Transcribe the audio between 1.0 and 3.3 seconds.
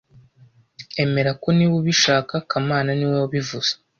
Emera ko niba ubishaka kamana niwe